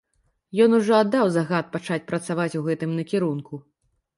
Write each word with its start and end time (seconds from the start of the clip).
Ён 0.63 0.71
ужо 0.77 0.93
аддаў 0.99 1.25
загад 1.35 1.69
пачаць 1.75 2.01
працаваць 2.09 2.51
у 2.61 2.65
гэтым 2.71 2.97
накірунку. 3.03 3.65